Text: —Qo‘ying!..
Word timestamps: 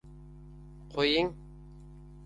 —Qo‘ying!.. 0.95 1.31